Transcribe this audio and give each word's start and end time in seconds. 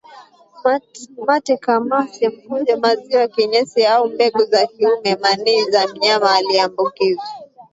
mate 1.27 1.55
kamasi 1.63 2.27
mkojo 2.29 2.77
maziwa 2.83 3.27
kinyesi 3.27 3.85
au 3.85 4.07
mbegu 4.09 4.43
za 4.43 4.65
kiume 4.67 5.15
manii 5.15 5.63
za 5.71 5.87
mnyama 5.87 6.35
aliyeambukizwa 6.35 7.23